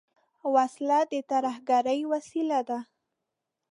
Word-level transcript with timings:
وسله 0.55 0.99
د 1.11 1.13
ترهګرۍ 1.31 1.99
وسیله 2.11 2.59
ده 2.69 2.79